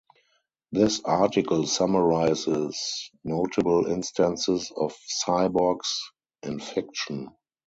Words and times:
This 0.71 0.99
article 1.05 1.67
summarizes 1.67 3.11
notable 3.23 3.85
instances 3.85 4.71
of 4.75 4.95
cyborgs 5.27 5.95
in 6.41 6.57
fiction. 6.59 7.29